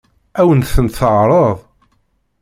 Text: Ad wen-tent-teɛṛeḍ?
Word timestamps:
Ad 0.39 0.45
wen-tent-teɛṛeḍ? 0.47 1.57